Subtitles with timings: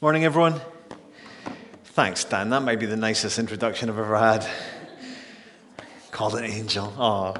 [0.00, 0.60] Morning, everyone.
[1.82, 2.50] Thanks, Dan.
[2.50, 4.46] That might be the nicest introduction I've ever had.
[6.12, 6.94] Called an angel.
[6.96, 7.34] Oh,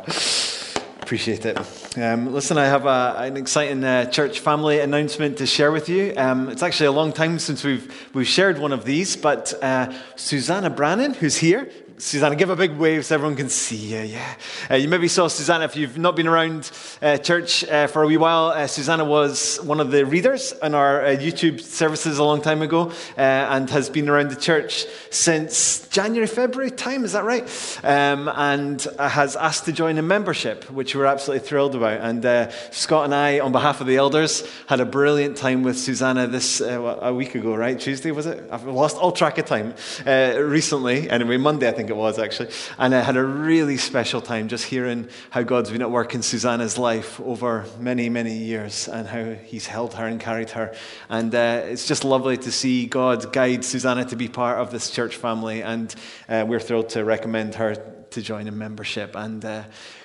[1.01, 1.57] appreciate it.
[1.97, 6.13] Um, listen, I have a, an exciting uh, church family announcement to share with you.
[6.17, 9.93] Um, it's actually a long time since we've, we've shared one of these, but uh,
[10.17, 13.99] Susanna Brannan, who's here, Susanna, give a big wave so everyone can see you.
[13.99, 14.35] Yeah.
[14.71, 16.71] Uh, you maybe saw Susanna if you've not been around
[17.03, 18.47] uh, church uh, for a wee while.
[18.49, 22.63] Uh, Susanna was one of the readers in our uh, YouTube services a long time
[22.63, 27.05] ago uh, and has been around the church since January, February time.
[27.05, 27.43] Is that right?
[27.83, 32.01] Um, and has asked to join a membership, which we're absolutely thrilled about.
[32.01, 36.29] And Scott and I, on behalf of the elders, had a brilliant time with Susanna
[36.29, 37.79] this a week ago, right?
[37.79, 38.49] Tuesday, was it?
[38.53, 39.75] I've lost all track of time
[40.07, 41.11] recently.
[41.11, 42.51] Anyway, Monday, I think it was actually.
[42.79, 46.23] And I had a really special time just hearing how God's been at work in
[46.23, 50.75] Susanna's life over many, many years and how He's held her and carried her.
[51.09, 54.91] And uh, it's just lovely to see God guide Susanna to be part of this
[54.91, 55.63] church family.
[55.63, 55.95] And
[56.29, 57.75] uh, we're thrilled to recommend her
[58.11, 59.15] to join a membership.
[59.17, 59.65] And uh,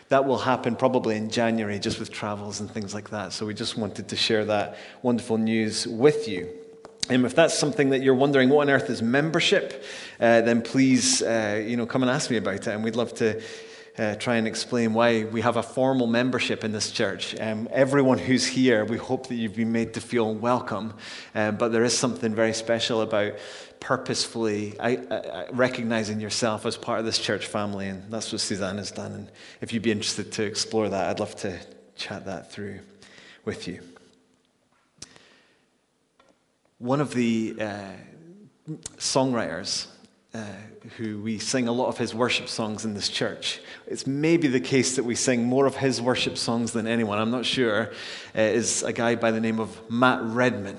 [0.09, 3.33] that will happen probably in January, just with travels and things like that.
[3.33, 6.62] So we just wanted to share that wonderful news with you.
[7.09, 9.83] If that's something that you're wondering, what on earth is membership,
[10.19, 13.13] uh, then please, uh, you know, come and ask me about it, and we'd love
[13.15, 13.41] to
[13.97, 17.39] uh, try and explain why we have a formal membership in this church.
[17.39, 20.93] Um, everyone who's here, we hope that you've been made to feel welcome,
[21.35, 23.33] um, but there is something very special about
[23.79, 28.77] purposefully I, I, recognizing yourself as part of this church family, and that's what Suzanne
[28.77, 29.11] has done.
[29.11, 31.59] And if you'd be interested to explore that, I'd love to
[31.95, 32.79] chat that through
[33.45, 33.81] with you.
[36.83, 37.91] One of the uh,
[38.97, 39.87] songwriters
[40.33, 40.43] uh,
[40.97, 43.61] who we sing a lot of his worship songs in this church.
[43.87, 47.31] It's maybe the case that we sing more of his worship songs than anyone, I'm
[47.31, 47.93] not sure,
[48.35, 50.77] uh, is a guy by the name of Matt Redman.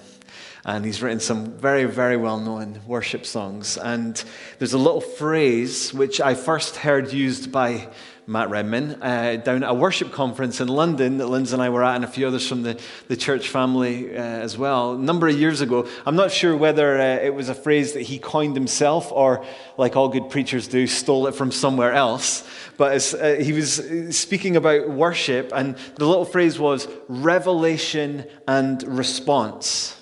[0.66, 3.78] And he's written some very, very well known worship songs.
[3.78, 4.22] And
[4.58, 7.88] there's a little phrase which I first heard used by
[8.26, 11.84] Matt Redman, uh, down at a worship conference in London that Lindsay and I were
[11.84, 15.28] at, and a few others from the, the church family uh, as well, a number
[15.28, 15.86] of years ago.
[16.06, 19.44] I'm not sure whether uh, it was a phrase that he coined himself or,
[19.76, 22.48] like all good preachers do, stole it from somewhere else.
[22.78, 30.00] But uh, he was speaking about worship, and the little phrase was revelation and response.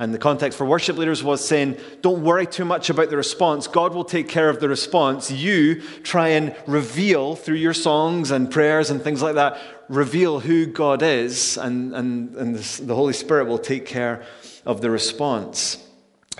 [0.00, 3.66] And the context for worship leaders was saying, don't worry too much about the response.
[3.66, 5.30] God will take care of the response.
[5.30, 9.60] You try and reveal through your songs and prayers and things like that,
[9.90, 14.24] reveal who God is, and, and, and the Holy Spirit will take care
[14.64, 15.76] of the response.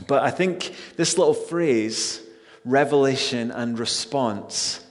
[0.06, 2.22] But I think this little phrase,
[2.64, 4.82] revelation and response,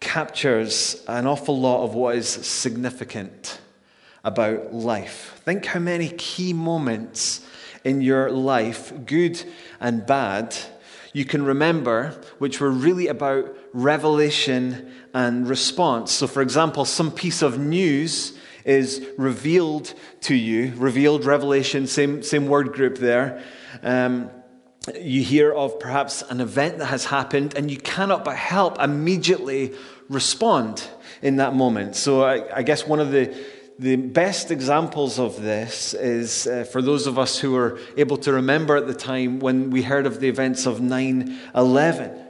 [0.00, 3.60] captures an awful lot of what is significant
[4.24, 5.40] about life.
[5.44, 7.45] Think how many key moments
[7.86, 9.40] in your life, good
[9.80, 10.56] and bad,
[11.12, 16.10] you can remember, which were really about revelation and response.
[16.10, 22.48] So, for example, some piece of news is revealed to you, revealed revelation, same, same
[22.48, 23.40] word group there.
[23.84, 24.30] Um,
[25.00, 29.74] you hear of perhaps an event that has happened, and you cannot but help immediately
[30.08, 30.86] respond
[31.22, 31.94] in that moment.
[31.94, 33.32] So, I, I guess one of the
[33.78, 38.32] the best examples of this is uh, for those of us who were able to
[38.32, 42.22] remember at the time when we heard of the events of 9 11.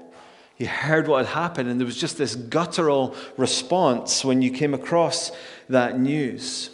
[0.59, 4.73] You heard what had happened, and there was just this guttural response when you came
[4.73, 5.31] across
[5.69, 6.71] that news.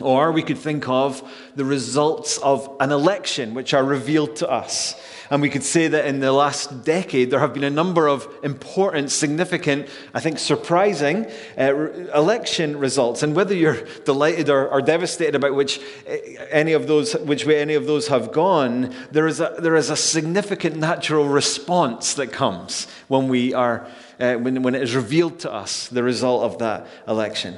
[0.00, 1.22] Or we could think of
[1.54, 5.00] the results of an election, which are revealed to us.
[5.30, 8.28] And we could say that in the last decade, there have been a number of
[8.42, 11.74] important, significant, I think surprising uh,
[12.12, 13.22] election results.
[13.22, 15.78] And whether you're delighted or, or, devastated about which
[16.08, 16.12] uh,
[16.50, 19.90] any of those, which way any of those have gone, there is a, there is
[19.90, 23.86] a significant natural response that comes when, we are,
[24.20, 27.56] uh, when, when it is revealed to us the result of that election.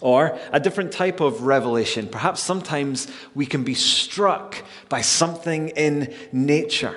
[0.00, 2.08] Or a different type of revelation.
[2.08, 6.96] Perhaps sometimes we can be struck by something in nature.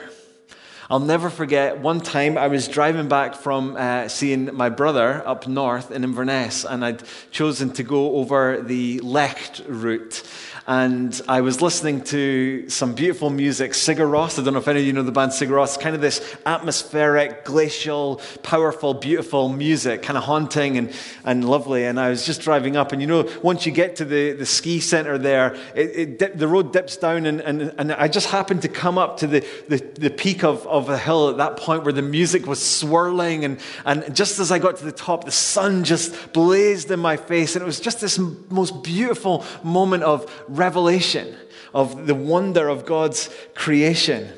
[0.89, 5.45] I'll never forget one time I was driving back from uh, seeing my brother up
[5.45, 10.23] north in Inverness, and I'd chosen to go over the Lecht route
[10.67, 14.37] and I was listening to some beautiful music, Sigur Rós.
[14.37, 15.79] I don't know if any of you know the band Sigur Rós.
[15.79, 20.93] Kind of this atmospheric, glacial, powerful, beautiful music, kind of haunting and,
[21.23, 21.85] and lovely.
[21.85, 24.45] And I was just driving up, and you know, once you get to the, the
[24.45, 28.27] ski center there, it, it dip, the road dips down, and, and, and I just
[28.27, 31.37] happened to come up to the, the, the peak of, of of a hill at
[31.37, 33.45] that point where the music was swirling.
[33.45, 37.17] And, and just as I got to the top, the sun just blazed in my
[37.17, 37.55] face.
[37.55, 41.35] And it was just this most beautiful moment of revelation,
[41.73, 44.31] of the wonder of God's creation.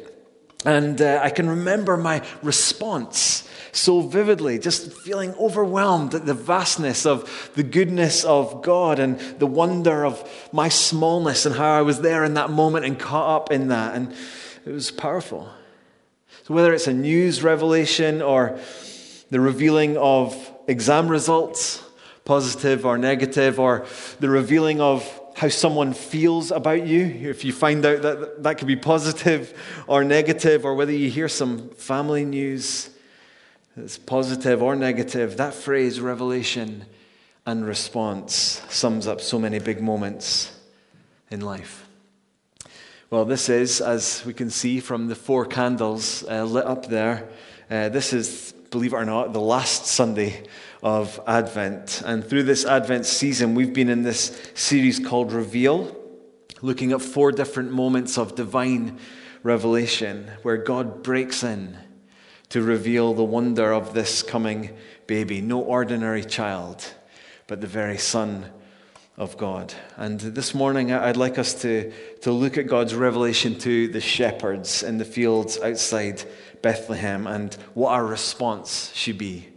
[0.66, 7.06] And uh, I can remember my response so vividly, just feeling overwhelmed at the vastness
[7.06, 12.02] of the goodness of God and the wonder of my smallness and how I was
[12.02, 13.96] there in that moment and caught up in that.
[13.96, 14.14] And
[14.66, 15.50] it was powerful.
[16.50, 18.58] So, whether it's a news revelation or
[19.30, 21.84] the revealing of exam results,
[22.26, 23.86] positive or negative, or
[24.20, 28.68] the revealing of how someone feels about you, if you find out that that could
[28.68, 29.54] be positive
[29.86, 32.90] or negative, or whether you hear some family news
[33.78, 36.86] it's positive or negative, that phrase, revelation
[37.46, 40.52] and response, sums up so many big moments
[41.30, 41.89] in life.
[43.12, 47.28] Well, this is, as we can see from the four candles uh, lit up there,
[47.68, 50.44] uh, this is, believe it or not, the last Sunday
[50.84, 52.04] of Advent.
[52.06, 55.98] And through this Advent season, we've been in this series called Reveal,
[56.62, 59.00] looking at four different moments of divine
[59.42, 61.80] revelation where God breaks in
[62.50, 64.78] to reveal the wonder of this coming
[65.08, 65.42] baby.
[65.42, 66.86] No ordinary child,
[67.48, 68.52] but the very Son
[69.20, 69.74] of God.
[69.98, 74.82] And this morning, I'd like us to, to look at God's revelation to the shepherds
[74.82, 76.24] in the fields outside
[76.62, 79.50] Bethlehem and what our response should be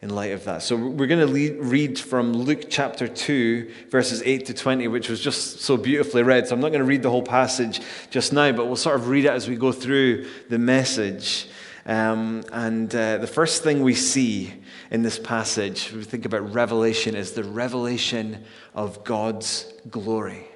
[0.00, 0.62] in light of that.
[0.62, 5.20] So we're going to read from Luke chapter 2, verses 8 to 20, which was
[5.20, 6.48] just so beautifully read.
[6.48, 9.08] So I'm not going to read the whole passage just now, but we'll sort of
[9.08, 11.48] read it as we go through the message.
[11.84, 14.54] Um, and uh, the first thing we see
[14.90, 18.44] in this passage, we think about revelation, is the revelation
[18.74, 20.46] of God's glory.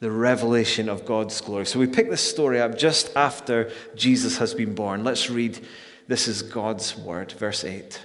[0.00, 1.66] The revelation of God's glory.
[1.66, 5.04] So we pick this story up just after Jesus has been born.
[5.04, 5.64] Let's read.
[6.08, 8.00] This is God's word, verse 8.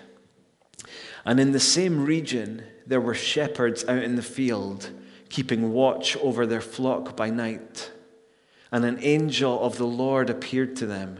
[1.25, 4.89] And in the same region, there were shepherds out in the field,
[5.29, 7.91] keeping watch over their flock by night.
[8.71, 11.19] And an angel of the Lord appeared to them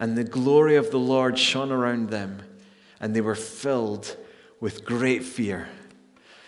[0.00, 2.42] and the glory of the Lord shone around them,
[2.98, 4.16] and they were filled
[4.58, 5.68] with great fear.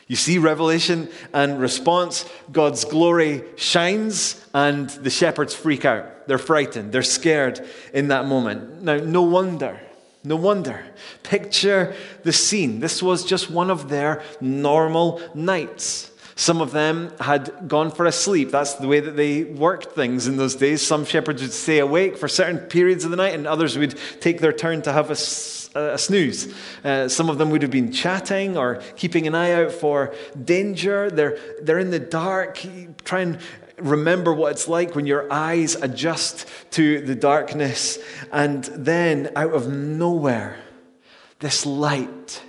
[0.09, 6.27] You see, revelation and response, God's glory shines, and the shepherds freak out.
[6.27, 8.83] They're frightened, they're scared in that moment.
[8.83, 9.81] Now, no wonder.
[10.25, 10.85] No wonder.
[11.25, 12.79] Picture the scene.
[12.81, 16.12] This was just one of their normal nights.
[16.43, 18.51] Some of them had gone for a sleep.
[18.51, 20.85] That's the way that they worked things in those days.
[20.85, 24.41] Some shepherds would stay awake for certain periods of the night, and others would take
[24.41, 25.13] their turn to have a,
[25.79, 26.53] a snooze.
[26.83, 31.13] Uh, some of them would have been chatting or keeping an eye out for danger.
[31.13, 32.61] They're, they're in the dark.
[33.05, 33.39] Try and
[33.79, 38.01] remember what it's like when your eyes adjust to the darkness.
[38.33, 40.59] And then, out of nowhere,
[41.39, 42.43] this light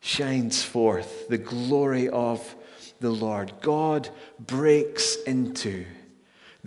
[0.00, 2.55] shines forth the glory of
[3.00, 3.52] the Lord.
[3.60, 4.08] God
[4.38, 5.84] breaks into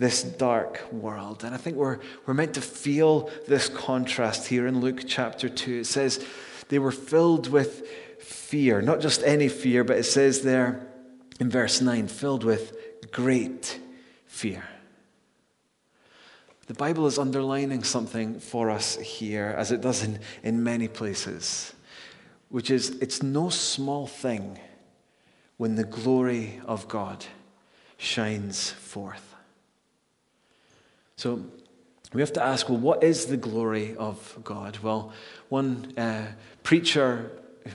[0.00, 1.44] this dark world.
[1.44, 5.80] And I think we're, we're meant to feel this contrast here in Luke chapter 2.
[5.80, 6.24] It says
[6.68, 7.86] they were filled with
[8.18, 10.86] fear, not just any fear, but it says there
[11.38, 12.74] in verse 9, filled with
[13.12, 13.78] great
[14.26, 14.64] fear.
[16.66, 21.74] The Bible is underlining something for us here, as it does in, in many places,
[22.48, 24.58] which is it's no small thing
[25.60, 27.26] when the glory of God
[27.98, 29.34] shines forth.
[31.16, 31.44] So
[32.14, 34.78] we have to ask well, what is the glory of God?
[34.78, 35.12] Well,
[35.50, 36.28] one uh,
[36.62, 37.30] preacher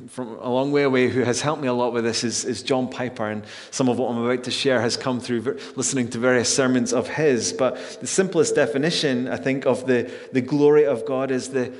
[0.07, 2.63] from a long way away who has helped me a lot with this is, is
[2.63, 6.17] John Piper, and some of what I'm about to share has come through listening to
[6.17, 7.53] various sermons of his.
[7.53, 11.71] But the simplest definition, I think, of the, the glory of God is the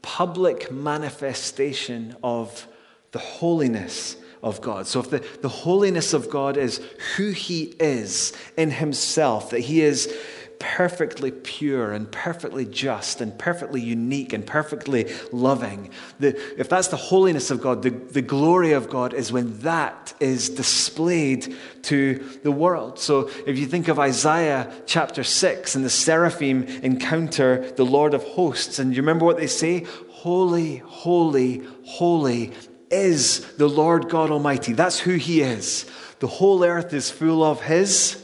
[0.00, 2.68] public manifestation of
[3.10, 4.86] the holiness of God.
[4.86, 6.80] So, if the, the holiness of God is
[7.16, 10.12] who He is in Himself, that He is
[10.58, 16.96] perfectly pure and perfectly just and perfectly unique and perfectly loving, the, if that's the
[16.96, 22.52] holiness of God, the, the glory of God is when that is displayed to the
[22.52, 22.98] world.
[22.98, 28.22] So, if you think of Isaiah chapter 6 and the seraphim encounter the Lord of
[28.22, 29.86] hosts, and you remember what they say?
[30.10, 32.52] Holy, holy, holy
[32.90, 34.72] is the Lord God Almighty.
[34.72, 35.86] That's who He is.
[36.18, 38.22] The whole earth is full of His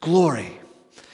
[0.00, 0.58] glory.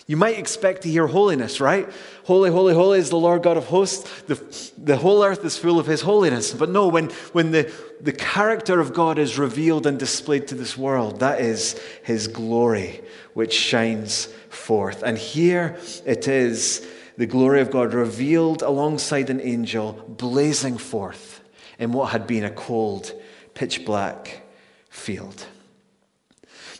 [0.07, 1.89] You might expect to hear holiness, right?
[2.25, 4.23] Holy, holy, holy is the Lord God of hosts.
[4.23, 6.53] The, the whole earth is full of His holiness.
[6.53, 10.79] But no, when, when the, the character of God is revealed and displayed to this
[10.79, 13.03] world, that is His glory
[13.35, 15.03] which shines forth.
[15.03, 16.87] And here it is
[17.19, 21.39] the glory of God revealed alongside an angel, blazing forth
[21.79, 23.13] in what had been a cold,
[23.55, 24.43] pitch black
[24.91, 25.47] field.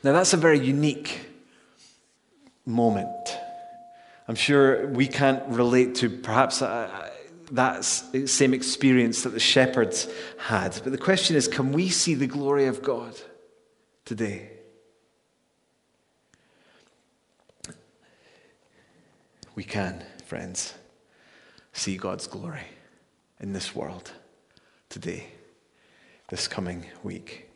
[0.03, 1.21] Now, that's a very unique
[2.67, 3.39] moment.
[4.27, 7.11] I'm sure we can't relate to perhaps uh,
[7.53, 10.79] that same experience that the shepherds had.
[10.83, 13.19] But the question is can we see the glory of God
[14.05, 14.51] today?
[19.55, 20.75] We can, friends,
[21.73, 22.67] see God's glory
[23.41, 24.13] in this world
[24.89, 25.27] today,
[26.29, 27.49] this coming week.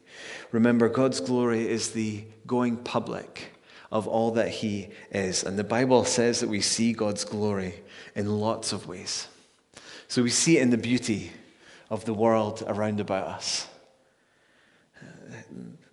[0.50, 3.52] Remember, God's glory is the going public
[3.90, 5.44] of all that He is.
[5.44, 7.74] And the Bible says that we see God's glory
[8.14, 9.28] in lots of ways.
[10.08, 11.32] So we see it in the beauty
[11.90, 13.66] of the world around about us,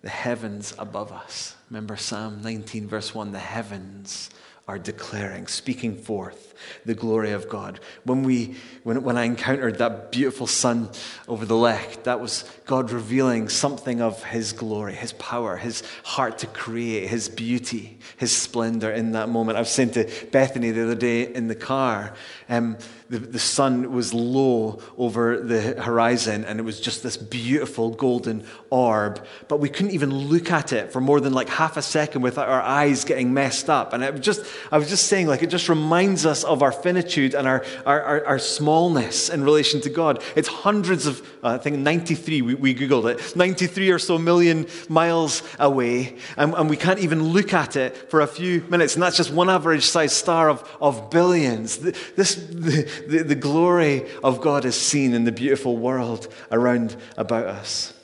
[0.02, 1.56] the heavens above us.
[1.68, 4.30] Remember Psalm 19, verse 1 the heavens
[4.66, 6.49] are declaring, speaking forth
[6.84, 7.80] the glory of God.
[8.04, 10.90] When, we, when, when I encountered that beautiful sun
[11.28, 16.38] over the lake, that was God revealing something of His glory, His power, His heart
[16.38, 19.56] to create, His beauty, His splendor in that moment.
[19.56, 22.14] I was saying to Bethany the other day in the car,
[22.48, 22.76] um,
[23.10, 28.44] the, the sun was low over the horizon and it was just this beautiful golden
[28.70, 32.22] orb, but we couldn't even look at it for more than like half a second
[32.22, 33.92] without our eyes getting messed up.
[33.92, 37.34] And it just, I was just saying, like, it just reminds us of our finitude
[37.34, 40.22] and our, our, our, our smallness in relation to God.
[40.36, 44.66] It's hundreds of, uh, I think 93, we, we Googled it, 93 or so million
[44.88, 48.94] miles away, and, and we can't even look at it for a few minutes.
[48.94, 51.78] And that's just one average sized star of, of billions.
[51.78, 57.46] This, the, the, the glory of God is seen in the beautiful world around about
[57.46, 57.94] us.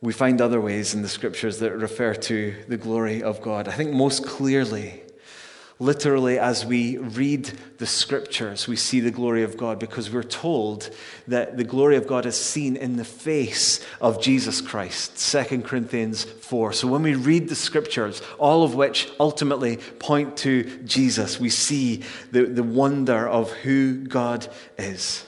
[0.00, 3.68] We find other ways in the scriptures that refer to the glory of God.
[3.68, 5.03] I think most clearly,
[5.84, 10.88] literally, as we read the scriptures, we see the glory of God because we're told
[11.28, 15.16] that the glory of God is seen in the face of Jesus Christ.
[15.30, 16.72] 2 Corinthians 4.
[16.72, 22.02] So when we read the scriptures, all of which ultimately point to Jesus, we see
[22.32, 24.48] the, the wonder of who God
[24.78, 25.24] is.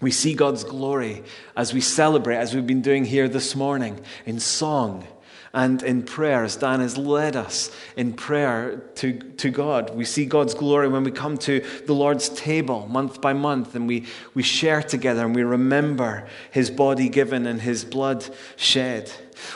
[0.00, 1.24] We see God's glory
[1.56, 5.06] as we celebrate, as we've been doing here this morning, in song
[5.54, 9.94] and in prayer, as Dan has led us in prayer to, to God.
[9.94, 13.86] We see God's glory when we come to the Lord's table month by month and
[13.86, 19.12] we, we share together and we remember his body given and his blood shed.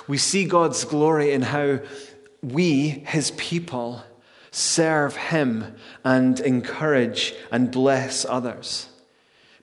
[0.06, 1.80] We see God's glory in how
[2.42, 4.04] we, his people,
[4.52, 5.74] serve him
[6.04, 8.88] and encourage and bless others.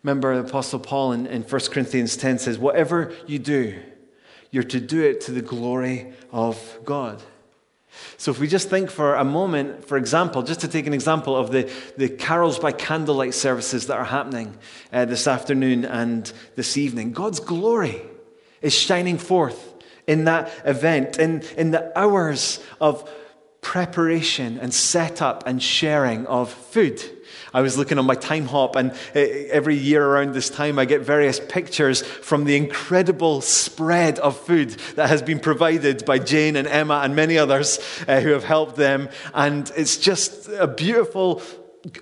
[0.04, 3.80] Remember, the Apostle Paul in, in 1 Corinthians 10 says, Whatever you do,
[4.56, 7.22] you're to do it to the glory of God.
[8.16, 11.36] So, if we just think for a moment, for example, just to take an example
[11.36, 14.58] of the, the carols by candlelight services that are happening
[14.94, 18.02] uh, this afternoon and this evening, God's glory
[18.62, 19.74] is shining forth
[20.08, 23.10] in that event, in, in the hours of
[23.66, 27.02] preparation and setup and sharing of food.
[27.52, 31.02] I was looking on my Timehop, and eh, every year around this time, I get
[31.02, 36.68] various pictures from the incredible spread of food that has been provided by Jane and
[36.68, 39.10] Emma and many others uh, who have helped them.
[39.34, 41.42] And it's just a beautiful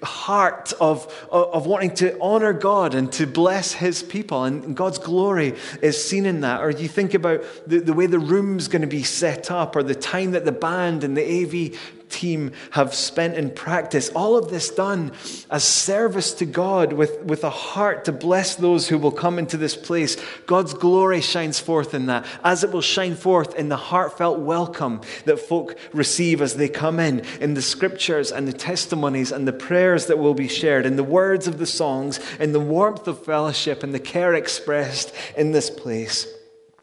[0.04, 4.44] heart of, of wanting to honor God and to bless his people.
[4.44, 6.62] And God's glory is seen in that.
[6.62, 9.84] Or you think about the, the way the room's going to be set up, or
[9.84, 11.80] the time that the band and the AV
[12.14, 14.10] team have spent in practice.
[14.10, 15.12] All of this done
[15.50, 19.58] as service to God with, with a heart to bless those who will come into
[19.58, 20.16] this place.
[20.46, 25.02] God's glory shines forth in that, as it will shine forth in the heartfelt welcome
[25.26, 29.54] that folk receive as they come in, in the scriptures and the testimonies and the
[29.54, 33.26] prayers that will be shared, in the words of the songs, in the warmth of
[33.26, 36.28] fellowship and the care expressed in this place,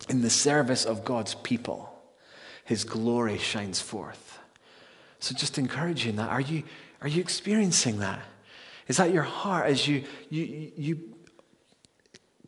[0.09, 1.87] in the service of God's people.
[2.65, 4.30] His glory shines forth.
[5.21, 6.31] So just encourage you in that.
[6.31, 6.65] Are you,
[7.03, 8.21] are you experiencing that?
[8.89, 11.01] Is that your heart as you, you, you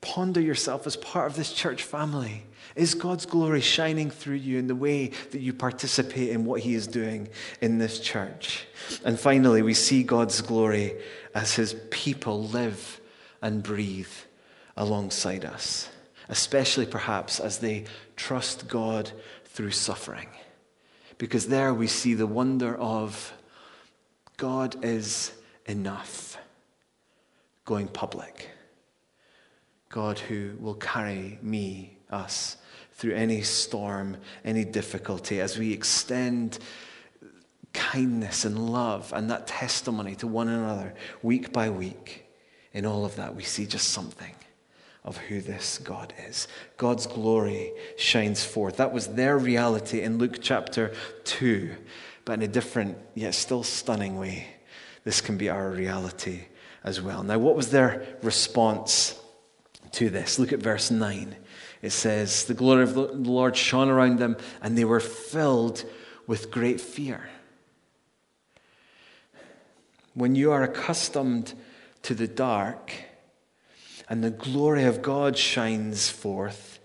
[0.00, 2.44] ponder yourself as part of this church family?
[2.74, 6.74] Is God's glory shining through you in the way that you participate in what He
[6.74, 7.28] is doing
[7.60, 8.66] in this church?
[9.04, 10.96] And finally, we see God's glory
[11.34, 13.00] as His people live
[13.42, 14.08] and breathe
[14.76, 15.90] alongside us,
[16.30, 17.84] especially perhaps as they
[18.16, 19.12] trust God
[19.44, 20.28] through suffering
[21.22, 23.32] because there we see the wonder of
[24.38, 25.30] God is
[25.66, 26.36] enough
[27.64, 28.50] going public.
[29.88, 32.56] God who will carry me, us,
[32.94, 36.58] through any storm, any difficulty, as we extend
[37.72, 42.26] kindness and love and that testimony to one another week by week,
[42.72, 44.34] in all of that, we see just something
[45.04, 46.46] of who this God is.
[46.76, 48.76] God's glory shines forth.
[48.76, 50.92] That was their reality in Luke chapter
[51.24, 51.74] 2,
[52.24, 54.46] but in a different, yet still stunning way.
[55.04, 56.42] This can be our reality
[56.84, 57.24] as well.
[57.24, 59.18] Now, what was their response
[59.92, 60.38] to this?
[60.38, 61.34] Look at verse 9.
[61.82, 65.84] It says, The glory of the Lord shone around them, and they were filled
[66.28, 67.28] with great fear.
[70.14, 71.54] When you are accustomed
[72.02, 72.92] to the dark
[74.12, 76.80] and the glory of God shines forth,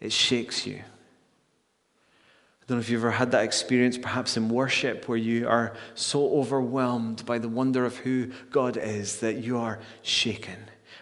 [0.00, 0.74] it shakes you.
[0.74, 5.76] I don't know if you've ever had that experience, perhaps in worship, where you are
[5.94, 10.56] so overwhelmed by the wonder of who God is that you are shaken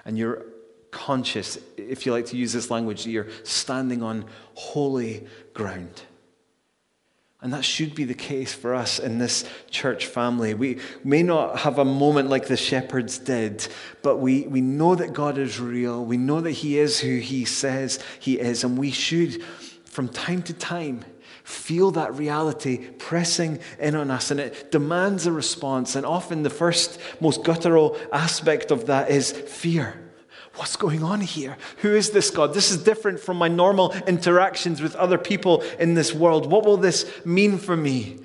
[0.04, 0.44] and you're
[0.90, 6.02] conscious, if you like to use this language, that you're standing on holy ground.
[7.42, 10.54] And that should be the case for us in this church family.
[10.54, 13.68] We may not have a moment like the shepherds did,
[14.02, 16.04] but we, we know that God is real.
[16.04, 18.64] We know that He is who He says He is.
[18.64, 19.42] And we should,
[19.84, 21.04] from time to time,
[21.44, 24.30] feel that reality pressing in on us.
[24.30, 25.94] And it demands a response.
[25.94, 30.05] And often the first, most guttural aspect of that is fear.
[30.56, 31.58] What's going on here?
[31.78, 32.54] Who is this God?
[32.54, 36.50] This is different from my normal interactions with other people in this world.
[36.50, 38.20] What will this mean for me?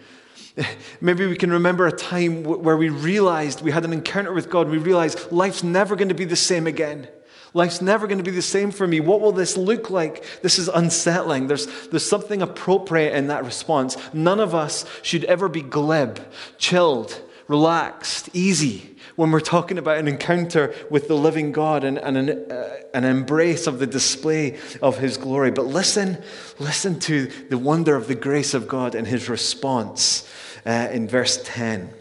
[1.01, 4.69] Maybe we can remember a time where we realized we had an encounter with God.
[4.69, 7.09] We realized life's never going to be the same again.
[7.53, 9.01] Life's never going to be the same for me.
[9.01, 10.23] What will this look like?
[10.41, 11.47] This is unsettling.
[11.47, 13.97] There's, there's something appropriate in that response.
[14.13, 16.25] None of us should ever be glib,
[16.57, 22.17] chilled, relaxed, easy when we're talking about an encounter with the living God and, and
[22.17, 25.51] an, uh, an embrace of the display of His glory.
[25.51, 26.21] But listen,
[26.59, 30.27] listen to the wonder of the grace of God and His response
[30.65, 31.93] uh, in verse 10.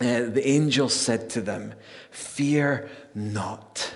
[0.00, 1.74] Uh, the angel said to them,
[2.10, 3.94] Fear not.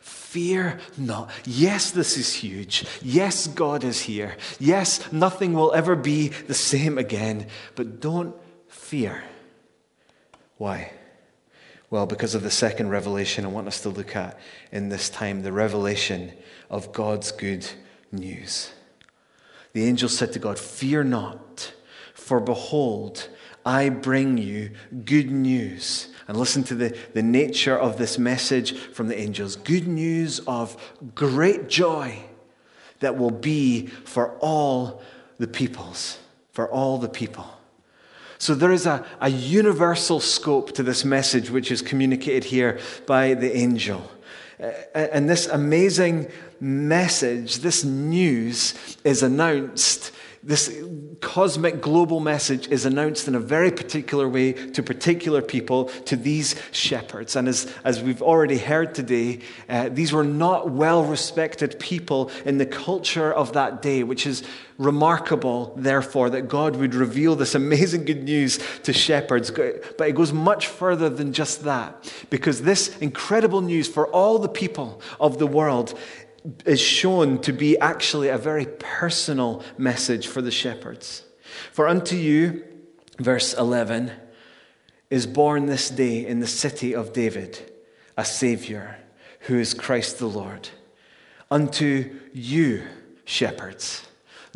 [0.00, 1.30] Fear not.
[1.44, 2.84] Yes, this is huge.
[3.00, 4.36] Yes, God is here.
[4.60, 7.46] Yes, nothing will ever be the same again.
[7.74, 8.36] But don't
[8.68, 9.24] fear.
[10.58, 10.92] Why?
[11.88, 14.38] Well, because of the second revelation I want us to look at
[14.72, 16.32] in this time the revelation
[16.68, 17.66] of God's good
[18.10, 18.72] news.
[19.72, 21.72] The angel said to God, Fear not,
[22.14, 23.28] for behold,
[23.64, 24.70] I bring you
[25.04, 26.08] good news.
[26.28, 30.76] And listen to the, the nature of this message from the angels good news of
[31.14, 32.20] great joy
[33.00, 35.02] that will be for all
[35.38, 36.18] the peoples.
[36.50, 37.55] For all the people.
[38.38, 43.34] So there is a, a universal scope to this message which is communicated here by
[43.34, 44.10] the angel.
[44.58, 50.12] Uh, and this amazing message, this news, is announced
[50.46, 50.72] this
[51.20, 56.54] cosmic global message is announced in a very particular way to particular people, to these
[56.70, 57.34] shepherds.
[57.34, 62.58] And as, as we've already heard today, uh, these were not well respected people in
[62.58, 64.44] the culture of that day, which is
[64.78, 69.50] remarkable, therefore, that God would reveal this amazing good news to shepherds.
[69.50, 74.48] But it goes much further than just that, because this incredible news for all the
[74.48, 75.98] people of the world
[76.64, 81.24] is shown to be actually a very personal message for the shepherds.
[81.72, 82.64] For unto you,
[83.18, 84.12] verse 11,
[85.10, 87.72] is born this day in the city of David
[88.16, 88.98] a Savior
[89.40, 90.68] who is Christ the Lord.
[91.50, 92.84] Unto you,
[93.24, 94.06] shepherds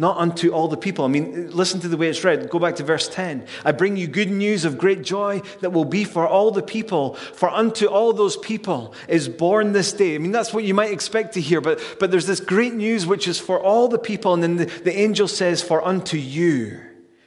[0.01, 1.05] not unto all the people.
[1.05, 2.49] I mean, listen to the way it's read.
[2.49, 3.45] Go back to verse 10.
[3.67, 7.17] I bring you good news of great joy that will be for all the people.
[7.17, 10.15] For unto all those people is born this day.
[10.15, 13.07] I mean, that's what you might expect to hear, but, but there's this great news
[13.07, 14.33] which is for all the people.
[14.33, 16.81] And then the, the angel says, For unto you,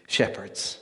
[0.07, 0.79] shepherds,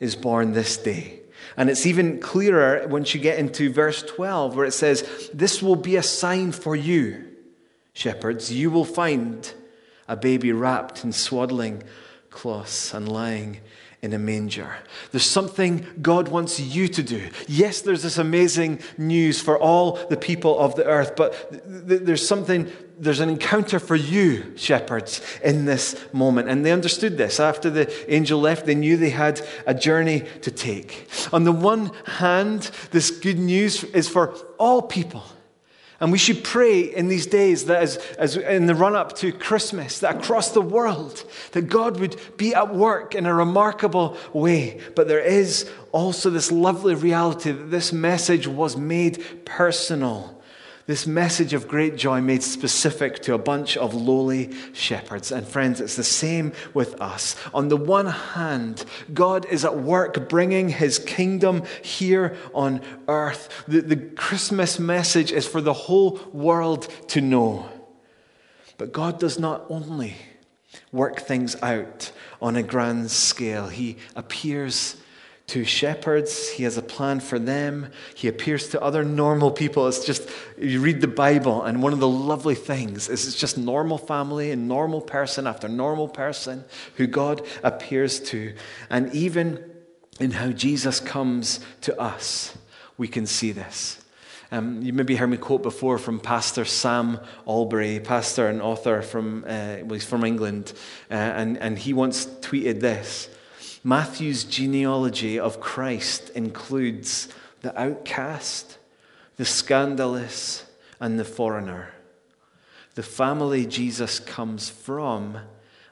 [0.00, 1.20] is born this day.
[1.58, 5.76] And it's even clearer once you get into verse 12, where it says, This will
[5.76, 7.22] be a sign for you,
[7.92, 8.50] shepherds.
[8.50, 9.52] You will find
[10.08, 11.82] a baby wrapped in swaddling
[12.30, 13.60] cloths and lying
[14.00, 14.76] in a manger.
[15.10, 17.28] There's something God wants you to do.
[17.48, 21.50] Yes, there's this amazing news for all the people of the earth, but
[21.88, 26.48] th- there's something, there's an encounter for you, shepherds, in this moment.
[26.48, 27.40] And they understood this.
[27.40, 31.08] After the angel left, they knew they had a journey to take.
[31.32, 35.24] On the one hand, this good news is for all people.
[36.00, 39.32] And we should pray in these days that as, as in the run up to
[39.32, 44.80] Christmas, that across the world, that God would be at work in a remarkable way.
[44.94, 50.37] But there is also this lovely reality that this message was made personal.
[50.88, 55.30] This message of great joy made specific to a bunch of lowly shepherds.
[55.30, 57.36] And friends, it's the same with us.
[57.52, 63.64] On the one hand, God is at work bringing his kingdom here on earth.
[63.68, 67.68] The, the Christmas message is for the whole world to know.
[68.78, 70.14] But God does not only
[70.90, 74.96] work things out on a grand scale, he appears
[75.48, 76.50] to shepherds.
[76.50, 77.90] He has a plan for them.
[78.14, 79.88] He appears to other normal people.
[79.88, 83.58] It's just, you read the Bible, and one of the lovely things is it's just
[83.58, 86.64] normal family and normal person after normal person
[86.96, 88.54] who God appears to.
[88.90, 89.64] And even
[90.20, 92.56] in how Jesus comes to us,
[92.98, 94.02] we can see this.
[94.50, 99.44] Um, you maybe heard me quote before from Pastor Sam Allberry, pastor and author from,
[99.44, 100.72] uh, well, he's from England,
[101.10, 103.28] uh, and, and he once tweeted this
[103.84, 107.28] Matthew's genealogy of Christ includes
[107.60, 108.78] the outcast,
[109.36, 110.64] the scandalous,
[111.00, 111.92] and the foreigner.
[112.94, 115.38] The family Jesus comes from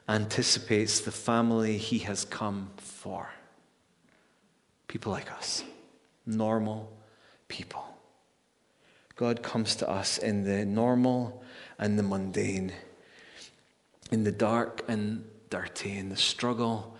[0.09, 3.29] anticipates the family he has come for.
[4.87, 5.63] People like us,
[6.25, 6.91] normal
[7.47, 7.83] people.
[9.15, 11.43] God comes to us in the normal
[11.79, 12.71] and the mundane,
[14.11, 16.96] in the dark and dirty, in the struggle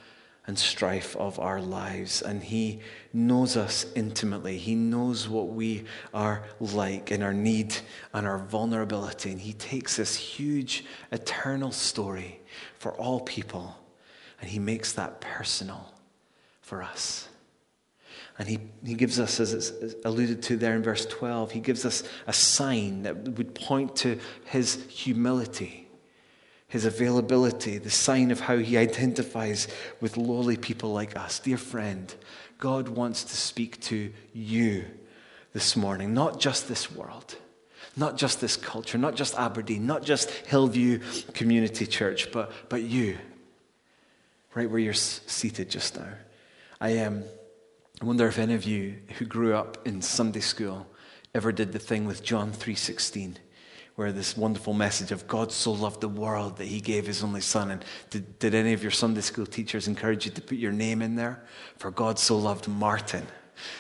[0.47, 2.21] and strife of our lives.
[2.21, 2.79] And He
[3.13, 4.57] knows us intimately.
[4.57, 5.83] He knows what we
[6.13, 7.75] are like in our need
[8.13, 9.31] and our vulnerability.
[9.31, 12.39] And He takes this huge eternal story
[12.79, 13.77] for all people
[14.39, 15.93] and He makes that personal
[16.61, 17.27] for us.
[18.39, 21.85] And he, he gives us, as it's alluded to there in verse 12, he gives
[21.85, 25.86] us a sign that would point to his humility
[26.67, 29.67] his availability, the sign of how he identifies
[30.01, 31.39] with lowly people like us.
[31.39, 32.13] Dear friend,
[32.57, 34.85] God wants to speak to you
[35.53, 37.35] this morning, not just this world,
[37.95, 40.99] not just this culture, not just Aberdeen, not just Hillview
[41.33, 43.17] Community Church, but, but you,
[44.53, 46.13] right where you're seated just now.
[46.81, 47.23] I, um,
[48.01, 50.85] I wonder if any of you who grew up in Sunday school
[51.33, 53.37] ever did the thing with John 3:16
[53.97, 57.41] where this wonderful message of God so loved the world that he gave his only
[57.41, 57.71] son.
[57.71, 61.01] And did, did any of your Sunday school teachers encourage you to put your name
[61.01, 61.43] in there?
[61.77, 63.25] For God so loved Martin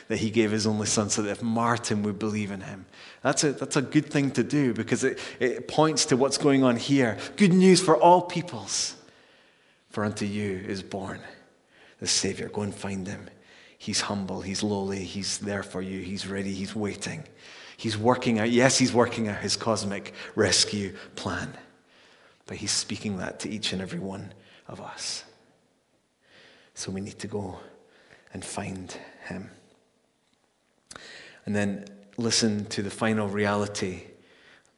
[0.07, 2.87] that he gave his only son so that if Martin would believe in him.
[3.21, 6.63] That's a, that's a good thing to do because it, it points to what's going
[6.63, 7.19] on here.
[7.35, 8.95] Good news for all peoples.
[9.91, 11.19] For unto you is born
[11.99, 12.49] the Savior.
[12.49, 13.29] Go and find him.
[13.77, 17.23] He's humble, he's lowly, he's there for you, he's ready, he's waiting.
[17.77, 21.53] He's working out, yes, he's working out his cosmic rescue plan,
[22.47, 24.33] but he's speaking that to each and every one
[24.67, 25.23] of us.
[26.73, 27.59] So we need to go
[28.33, 29.51] and find him.
[31.45, 31.85] And then
[32.17, 34.01] listen to the final reality,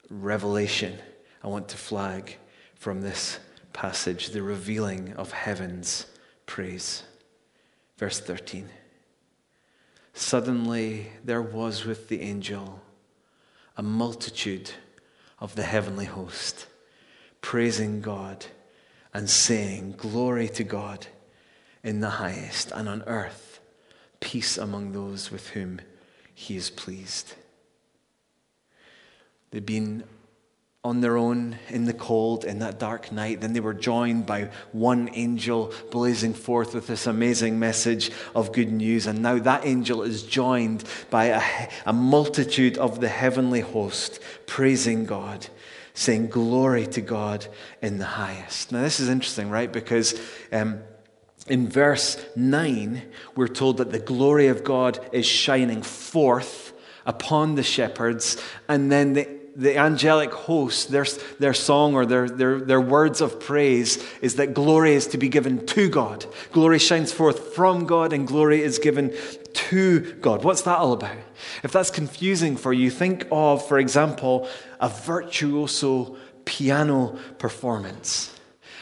[0.10, 0.98] revelation,
[1.42, 2.38] I want to flag
[2.76, 3.40] from this
[3.72, 6.06] passage the revealing of heaven's
[6.46, 7.04] praise.
[7.98, 8.68] Verse 13.
[10.14, 12.82] Suddenly there was with the angel
[13.80, 14.72] a multitude
[15.40, 16.68] of the heavenly host,
[17.40, 18.46] praising God
[19.14, 21.08] and saying, Glory to God
[21.82, 23.62] in the highest, and on earth,
[24.20, 25.80] peace among those with whom
[26.36, 27.36] he is pleased.
[29.52, 30.04] They've been
[30.86, 33.42] on their own in the cold in that dark night.
[33.42, 38.72] Then they were joined by one angel blazing forth with this amazing message of good
[38.72, 39.06] news.
[39.06, 41.42] And now that angel is joined by a,
[41.86, 45.48] a multitude of the heavenly host praising God.
[45.96, 47.46] Saying glory to God
[47.82, 48.72] in the highest.
[48.72, 49.70] Now, this is interesting, right?
[49.70, 50.18] Because
[50.54, 50.82] um,
[51.48, 53.02] in verse 9,
[53.36, 56.72] we're told that the glory of God is shining forth
[57.06, 61.06] upon the shepherds, and then the the angelic host, their,
[61.40, 65.30] their song or their, their, their words of praise is that glory is to be
[65.30, 66.26] given to God.
[66.52, 69.14] Glory shines forth from God and glory is given
[69.54, 70.44] to God.
[70.44, 71.18] What's that all about?
[71.64, 74.48] If that's confusing for you, think of, for example,
[74.80, 78.36] a virtuoso piano performance.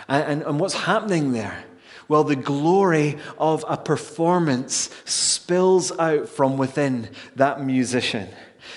[0.08, 1.64] And, and, and what's happening there?
[2.08, 8.30] Well, the glory of a performance spills out from within that musician.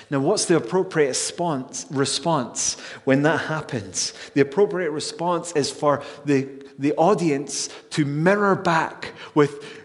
[0.09, 4.13] Now, what's the appropriate response, response when that happens?
[4.33, 9.81] The appropriate response is for the, the audience to mirror back with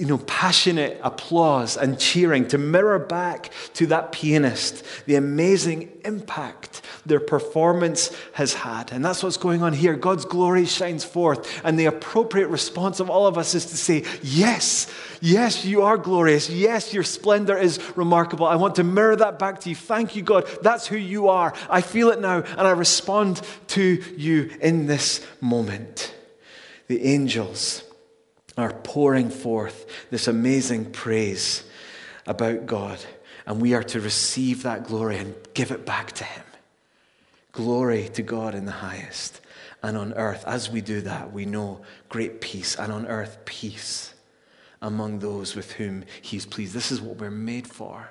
[0.00, 6.80] you know, passionate applause and cheering to mirror back to that pianist the amazing impact
[7.04, 8.92] their performance has had.
[8.92, 9.96] And that's what's going on here.
[9.96, 11.60] God's glory shines forth.
[11.64, 15.96] And the appropriate response of all of us is to say, Yes, yes, you are
[15.96, 16.50] glorious.
[16.50, 18.46] Yes, your splendor is remarkable.
[18.46, 19.76] I want to mirror that back to you.
[19.76, 20.48] Thank you, God.
[20.62, 21.54] That's who you are.
[21.68, 26.14] I feel it now, and I respond to you in this moment.
[26.88, 27.84] The angels
[28.58, 31.64] are pouring forth this amazing praise
[32.26, 32.98] about God.
[33.46, 36.44] And we are to receive that glory and give it back to Him.
[37.52, 39.40] Glory to God in the highest.
[39.82, 42.76] And on earth, as we do that, we know great peace.
[42.76, 44.14] And on earth, peace
[44.82, 46.74] among those with whom He's pleased.
[46.74, 48.10] This is what we're made for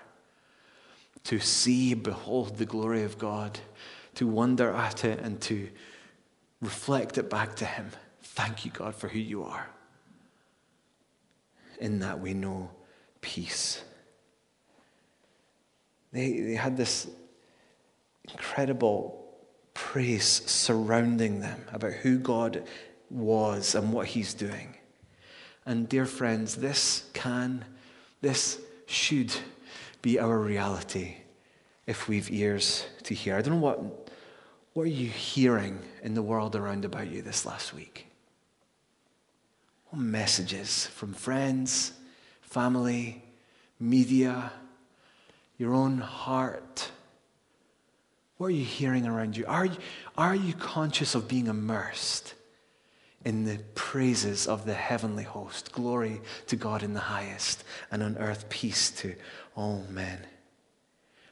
[1.25, 3.59] to see, behold the glory of God,
[4.15, 5.69] to wonder at it, and to
[6.61, 7.89] reflect it back to Him.
[8.21, 9.67] Thank you, God, for who you are
[11.79, 12.69] in that we know
[13.21, 13.83] peace.
[16.11, 17.07] They, they had this
[18.29, 19.27] incredible
[19.73, 22.63] praise surrounding them about who God
[23.09, 24.75] was and what He's doing.
[25.69, 27.63] And, dear friends, this can,
[28.21, 29.31] this should
[30.01, 31.17] be our reality
[31.85, 33.35] if we've ears to hear.
[33.35, 34.09] I don't know what,
[34.73, 38.07] what are you hearing in the world around about you this last week?
[39.93, 41.93] messages from friends,
[42.41, 43.23] family,
[43.79, 44.51] media,
[45.59, 46.89] your own heart.
[48.37, 49.45] What are you hearing around you?
[49.45, 49.77] Are, you?
[50.17, 52.33] are you conscious of being immersed
[53.25, 55.71] in the praises of the heavenly host?
[55.71, 59.15] Glory to God in the highest, and on earth peace to
[59.55, 60.19] all men.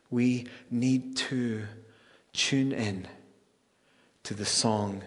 [0.10, 1.66] We need to
[2.34, 3.08] tune in
[4.24, 5.04] to the song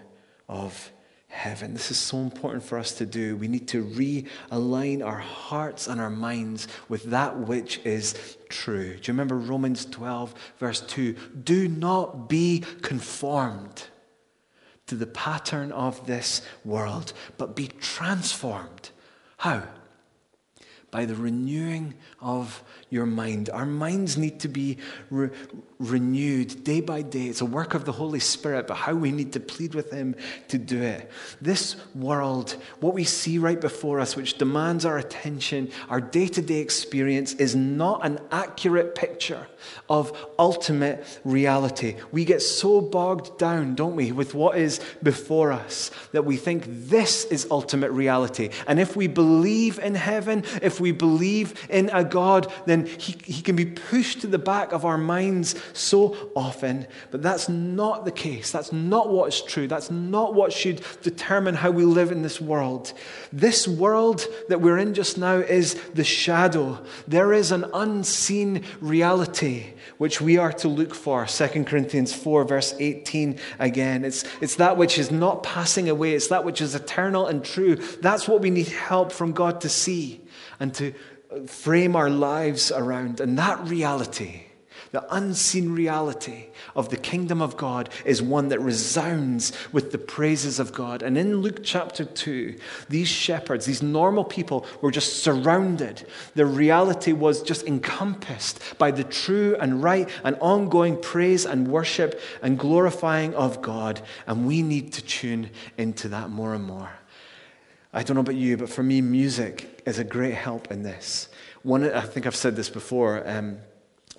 [0.48, 0.90] of
[1.30, 1.72] heaven.
[1.72, 3.36] This is so important for us to do.
[3.36, 8.94] We need to realign our hearts and our minds with that which is true.
[8.96, 11.14] Do you remember Romans 12, verse 2?
[11.44, 13.84] Do not be conformed
[14.90, 18.90] to the pattern of this world, but be transformed.
[19.36, 19.62] How?
[20.90, 23.50] By the renewing of your mind.
[23.50, 25.30] Our minds need to be re-
[25.80, 27.26] renewed day by day.
[27.26, 30.14] It's a work of the Holy Spirit, but how we need to plead with Him
[30.48, 31.10] to do it.
[31.40, 36.42] This world, what we see right before us, which demands our attention, our day to
[36.42, 39.48] day experience, is not an accurate picture
[39.88, 41.96] of ultimate reality.
[42.12, 46.64] We get so bogged down, don't we, with what is before us that we think
[46.66, 48.50] this is ultimate reality.
[48.66, 53.42] And if we believe in heaven, if we believe in a God, then he, he
[53.42, 56.86] can be pushed to the back of our minds so often.
[57.10, 58.50] But that's not the case.
[58.50, 59.68] That's not what is true.
[59.68, 62.92] That's not what should determine how we live in this world.
[63.32, 66.82] This world that we're in just now is the shadow.
[67.06, 71.26] There is an unseen reality which we are to look for.
[71.26, 74.04] 2 Corinthians 4, verse 18 again.
[74.04, 77.76] It's, it's that which is not passing away, it's that which is eternal and true.
[78.00, 80.20] That's what we need help from God to see
[80.58, 80.94] and to
[81.46, 83.20] frame our lives around.
[83.20, 84.44] And that reality,
[84.92, 90.58] the unseen reality of the kingdom of God, is one that resounds with the praises
[90.58, 91.02] of God.
[91.02, 92.56] And in Luke chapter 2,
[92.88, 96.06] these shepherds, these normal people, were just surrounded.
[96.34, 102.20] Their reality was just encompassed by the true and right and ongoing praise and worship
[102.42, 104.00] and glorifying of God.
[104.26, 106.90] And we need to tune into that more and more.
[107.92, 111.28] I don't know about you, but for me, music is a great help in this.
[111.62, 113.28] One, I think I've said this before.
[113.28, 113.58] Um,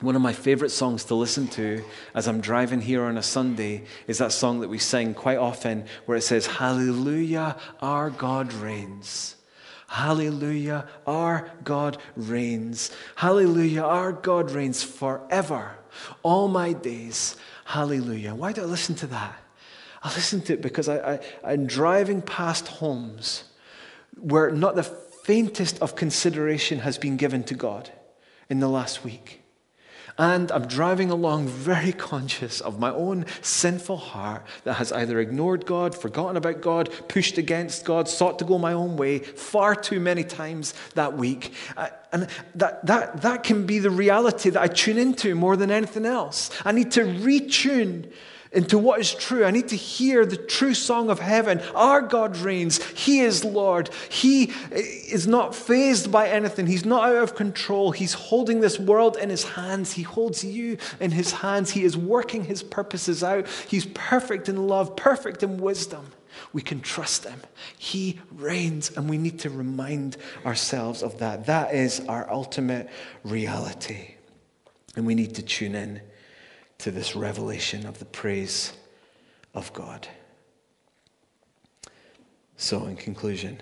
[0.01, 1.83] one of my favorite songs to listen to
[2.13, 5.85] as I'm driving here on a Sunday is that song that we sing quite often
[6.05, 9.35] where it says, Hallelujah, our God reigns.
[9.87, 12.91] Hallelujah, our God reigns.
[13.15, 15.77] Hallelujah, our God reigns forever.
[16.23, 17.35] All my days.
[17.65, 18.33] Hallelujah.
[18.33, 19.35] Why do I listen to that?
[20.01, 23.43] I listen to it because I, I, I'm driving past homes
[24.17, 27.91] where not the faintest of consideration has been given to God
[28.49, 29.40] in the last week.
[30.21, 35.65] And I'm driving along very conscious of my own sinful heart that has either ignored
[35.65, 39.99] God, forgotten about God, pushed against God, sought to go my own way far too
[39.99, 41.55] many times that week.
[41.75, 45.71] Uh, and that, that, that can be the reality that I tune into more than
[45.71, 46.51] anything else.
[46.63, 48.11] I need to retune
[48.51, 49.45] into what is true.
[49.45, 51.61] I need to hear the true song of heaven.
[51.73, 52.83] Our God reigns.
[52.91, 53.89] He is Lord.
[54.09, 56.67] He is not fazed by anything.
[56.67, 57.91] He's not out of control.
[57.91, 59.93] He's holding this world in his hands.
[59.93, 61.71] He holds you in his hands.
[61.71, 63.47] He is working his purposes out.
[63.67, 66.11] He's perfect in love, perfect in wisdom.
[66.53, 67.41] We can trust him.
[67.77, 71.45] He reigns, and we need to remind ourselves of that.
[71.45, 72.89] That is our ultimate
[73.23, 74.15] reality.
[74.95, 76.01] And we need to tune in
[76.81, 78.73] to this revelation of the praise
[79.53, 80.07] of God.
[82.57, 83.61] So, in conclusion,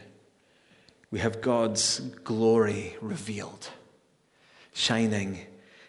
[1.11, 3.69] we have God's glory revealed,
[4.73, 5.39] shining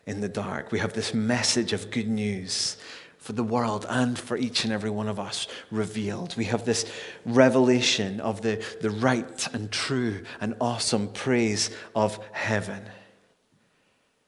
[0.06, 0.72] in the dark.
[0.72, 2.76] We have this message of good news
[3.18, 6.36] for the world and for each and every one of us revealed.
[6.36, 6.90] We have this
[7.24, 12.82] revelation of the, the right and true and awesome praise of heaven.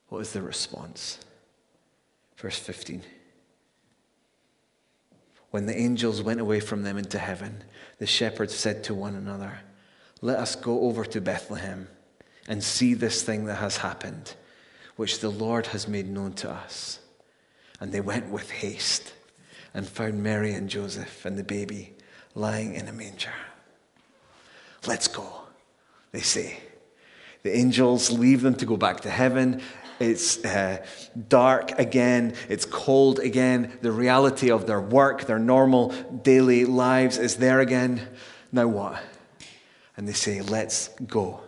[0.09, 1.19] What is the response?
[2.43, 3.03] Verse 15.
[5.53, 7.63] When the angels went away from them into heaven,
[7.99, 9.61] the shepherds said to one another,
[10.23, 11.87] Let us go over to Bethlehem
[12.49, 14.35] and see this thing that has happened,
[14.97, 16.99] which the Lord has made known to us.
[17.79, 19.15] And they went with haste
[19.73, 21.95] and found Mary and Joseph and the baby
[22.35, 23.35] lying in a manger.
[24.85, 25.43] Let's go,
[26.11, 26.59] they say.
[27.45, 29.63] The angels leave them to go back to heaven.
[30.01, 30.85] It's uh,
[31.29, 32.35] dark again.
[32.49, 33.79] It's cold again.
[33.83, 35.91] The reality of their work, their normal
[36.23, 38.09] daily lives is there again.
[38.51, 39.03] Now what?
[39.97, 41.41] And they say, Let's go.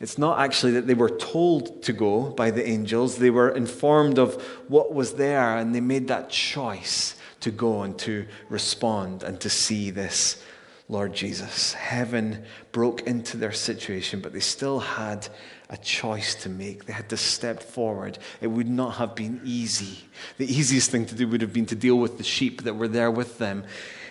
[0.00, 4.18] It's not actually that they were told to go by the angels, they were informed
[4.18, 9.38] of what was there, and they made that choice to go and to respond and
[9.40, 10.42] to see this
[10.90, 11.72] Lord Jesus.
[11.72, 15.28] Heaven broke into their situation, but they still had
[15.68, 16.86] a choice to make.
[16.86, 18.18] They had to step forward.
[18.40, 20.00] It would not have been easy.
[20.36, 22.88] The easiest thing to do would have been to deal with the sheep that were
[22.88, 23.64] there with them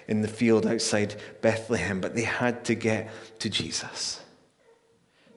[0.07, 4.21] in the field outside Bethlehem, but they had to get to Jesus.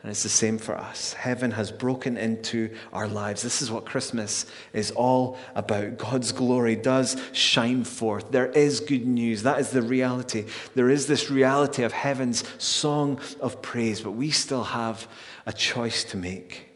[0.03, 1.12] And it's the same for us.
[1.12, 3.41] Heaven has broken into our lives.
[3.41, 5.97] This is what Christmas is all about.
[5.97, 8.33] God's glory does shine forth.
[8.33, 9.45] There is good news.
[9.45, 10.47] That is the reality.
[10.75, 15.07] There is this reality of heaven's song of praise, but we still have
[15.47, 16.69] a choice to make.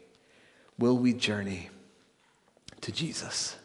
[0.79, 1.69] Will we journey
[2.79, 3.57] to Jesus?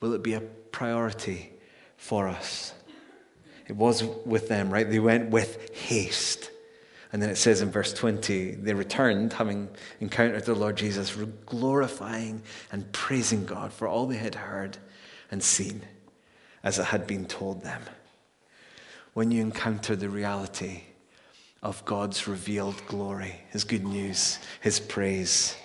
[0.00, 1.52] Will it be a priority
[1.98, 2.72] for us?
[3.68, 4.88] It was with them, right?
[4.88, 6.50] They went with haste.
[7.12, 9.68] And then it says in verse 20, they returned, having
[10.00, 14.78] encountered the Lord Jesus, glorifying and praising God for all they had heard
[15.30, 15.82] and seen
[16.62, 17.82] as it had been told them.
[19.12, 20.82] When you encounter the reality
[21.62, 25.56] of God's revealed glory, His good news, His praise,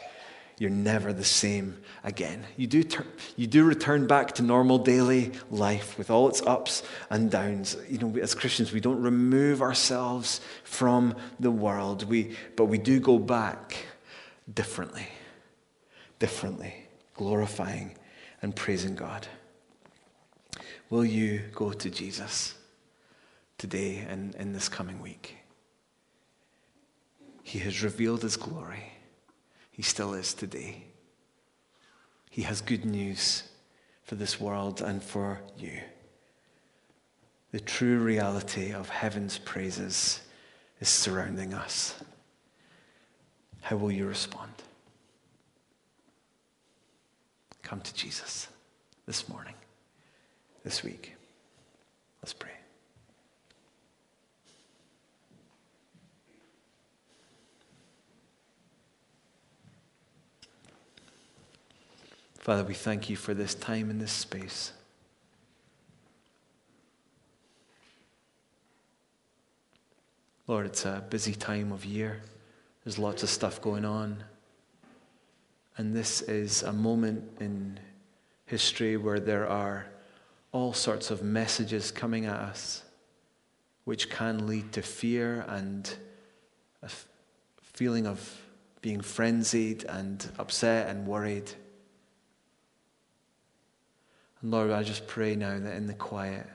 [0.57, 2.45] you're never the same again.
[2.55, 6.81] You do, ter- you do return back to normal daily life with all its ups
[7.09, 7.75] and downs.
[7.89, 12.99] You know, as Christians, we don't remove ourselves from the world, we, but we do
[12.99, 13.75] go back
[14.53, 15.07] differently,
[16.19, 17.97] differently, glorifying
[18.41, 19.27] and praising God.
[20.89, 22.55] Will you go to Jesus
[23.57, 25.35] today and in this coming week?
[27.43, 28.94] He has revealed his glory.
[29.75, 30.85] He still is today.
[32.29, 33.43] He has good news
[34.03, 35.81] for this world and for you.
[37.51, 40.21] The true reality of heaven's praises
[40.79, 41.93] is surrounding us.
[43.63, 44.53] How will you respond?
[47.61, 48.47] Come to Jesus
[49.05, 49.55] this morning,
[50.63, 51.15] this week.
[52.21, 52.51] Let's pray.
[62.45, 64.71] Father, we thank you for this time and this space.
[70.45, 72.21] Lord, it's a busy time of year.
[72.83, 74.23] There's lots of stuff going on.
[75.77, 77.79] And this is a moment in
[78.45, 79.87] history where there are
[80.51, 82.83] all sorts of messages coming at us
[83.85, 85.91] which can lead to fear and
[86.83, 86.91] a
[87.73, 88.39] feeling of
[88.81, 91.51] being frenzied and upset and worried.
[94.45, 96.45] Lord, I just pray now that in the quiet,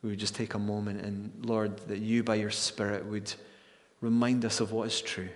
[0.00, 3.32] we would just take a moment and, Lord, that you by your Spirit would
[4.00, 5.28] remind us of what is true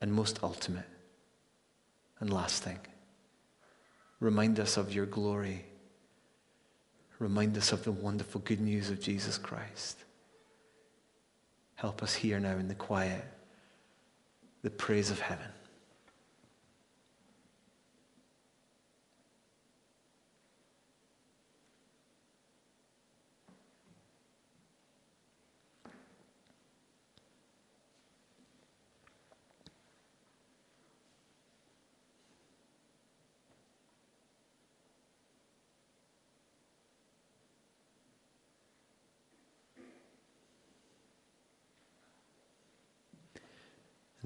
[0.00, 0.88] and most ultimate
[2.18, 2.78] and lasting.
[4.20, 5.66] Remind us of your glory.
[7.18, 9.98] Remind us of the wonderful good news of Jesus Christ.
[11.74, 13.22] Help us hear now in the quiet
[14.62, 15.48] the praise of heaven.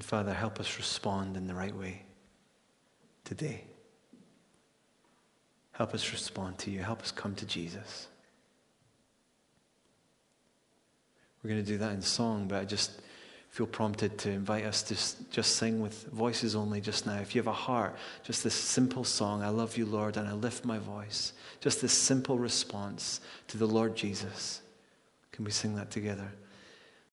[0.09, 2.01] Father, help us respond in the right way
[3.25, 3.65] today.
[5.73, 6.79] Help us respond to you.
[6.79, 8.09] Help us come to Jesus.
[11.43, 13.03] We're going to do that in song, but I just
[13.51, 14.95] feel prompted to invite us to
[15.31, 17.19] just sing with voices only just now.
[17.19, 17.95] If you have a heart,
[18.25, 21.35] just this simple song, I love you, Lord, and I lift my voice.
[21.61, 24.63] Just this simple response to the Lord Jesus.
[25.33, 26.33] Can we sing that together?